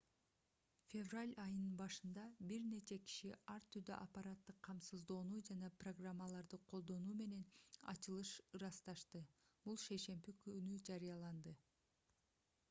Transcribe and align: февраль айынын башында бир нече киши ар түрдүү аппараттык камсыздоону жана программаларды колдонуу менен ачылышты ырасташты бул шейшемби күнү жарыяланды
февраль 0.91 1.33
айынын 1.41 1.73
башында 1.81 2.21
бир 2.51 2.63
нече 2.69 2.97
киши 3.09 3.29
ар 3.55 3.67
түрдүү 3.75 3.95
аппараттык 4.05 4.57
камсыздоону 4.69 5.43
жана 5.51 5.69
программаларды 5.85 6.59
колдонуу 6.73 7.15
менен 7.21 7.45
ачылышты 7.95 8.47
ырасташты 8.63 9.23
бул 9.69 9.81
шейшемби 9.87 10.37
күнү 10.49 10.83
жарыяланды 10.91 11.55